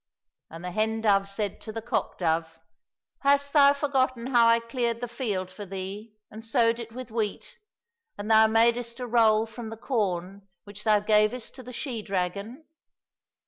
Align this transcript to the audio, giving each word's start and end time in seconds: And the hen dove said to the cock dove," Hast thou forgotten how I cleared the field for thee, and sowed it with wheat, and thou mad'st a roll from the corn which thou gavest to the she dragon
And 0.49 0.65
the 0.65 0.71
hen 0.71 1.01
dove 1.01 1.27
said 1.27 1.61
to 1.61 1.71
the 1.71 1.79
cock 1.83 2.17
dove," 2.17 2.59
Hast 3.19 3.53
thou 3.53 3.71
forgotten 3.73 4.25
how 4.33 4.47
I 4.47 4.59
cleared 4.59 4.99
the 4.99 5.07
field 5.07 5.51
for 5.51 5.63
thee, 5.63 6.15
and 6.31 6.43
sowed 6.43 6.79
it 6.79 6.91
with 6.91 7.11
wheat, 7.11 7.59
and 8.17 8.31
thou 8.31 8.47
mad'st 8.47 8.99
a 8.99 9.05
roll 9.05 9.45
from 9.45 9.69
the 9.69 9.77
corn 9.77 10.47
which 10.63 10.85
thou 10.85 11.01
gavest 11.01 11.53
to 11.53 11.61
the 11.61 11.71
she 11.71 12.01
dragon 12.01 12.65